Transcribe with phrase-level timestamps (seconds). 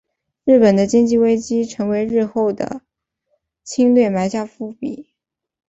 [0.45, 2.81] 日本的经济危机成为日后的
[3.63, 5.09] 侵略埋下伏笔。